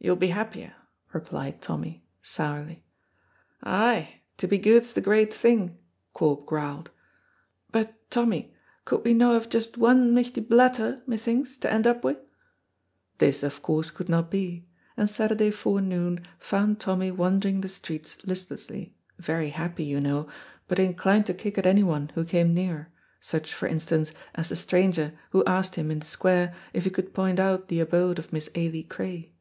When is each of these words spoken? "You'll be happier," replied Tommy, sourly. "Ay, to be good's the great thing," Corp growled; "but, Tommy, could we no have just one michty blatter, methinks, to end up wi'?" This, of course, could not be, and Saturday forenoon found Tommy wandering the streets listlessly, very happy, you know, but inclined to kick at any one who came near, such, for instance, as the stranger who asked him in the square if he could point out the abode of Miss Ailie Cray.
"You'll 0.00 0.14
be 0.14 0.28
happier," 0.28 0.74
replied 1.12 1.60
Tommy, 1.60 2.06
sourly. 2.22 2.84
"Ay, 3.64 4.20
to 4.36 4.46
be 4.46 4.56
good's 4.56 4.92
the 4.92 5.00
great 5.00 5.34
thing," 5.34 5.76
Corp 6.14 6.46
growled; 6.46 6.92
"but, 7.72 7.94
Tommy, 8.08 8.54
could 8.84 9.04
we 9.04 9.12
no 9.12 9.34
have 9.34 9.48
just 9.48 9.76
one 9.76 10.14
michty 10.14 10.40
blatter, 10.40 11.02
methinks, 11.08 11.58
to 11.58 11.70
end 11.72 11.84
up 11.84 12.02
wi'?" 12.04 12.16
This, 13.18 13.42
of 13.42 13.60
course, 13.60 13.90
could 13.90 14.08
not 14.08 14.30
be, 14.30 14.68
and 14.96 15.10
Saturday 15.10 15.50
forenoon 15.50 16.22
found 16.38 16.78
Tommy 16.78 17.10
wandering 17.10 17.60
the 17.62 17.68
streets 17.68 18.18
listlessly, 18.24 18.94
very 19.18 19.50
happy, 19.50 19.82
you 19.82 20.00
know, 20.00 20.28
but 20.68 20.78
inclined 20.78 21.26
to 21.26 21.34
kick 21.34 21.58
at 21.58 21.66
any 21.66 21.82
one 21.82 22.12
who 22.14 22.24
came 22.24 22.54
near, 22.54 22.92
such, 23.20 23.52
for 23.52 23.66
instance, 23.66 24.12
as 24.36 24.48
the 24.48 24.54
stranger 24.56 25.18
who 25.30 25.44
asked 25.44 25.74
him 25.74 25.90
in 25.90 25.98
the 25.98 26.06
square 26.06 26.54
if 26.72 26.84
he 26.84 26.90
could 26.90 27.12
point 27.12 27.40
out 27.40 27.66
the 27.66 27.80
abode 27.80 28.20
of 28.20 28.32
Miss 28.32 28.48
Ailie 28.54 28.84
Cray. 28.84 29.34